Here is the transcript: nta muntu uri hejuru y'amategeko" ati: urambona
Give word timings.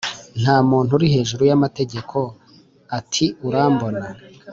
nta 0.41 0.55
muntu 0.69 0.91
uri 0.97 1.07
hejuru 1.15 1.43
y'amategeko" 1.49 2.17
ati: 2.97 3.25
urambona 3.47 4.05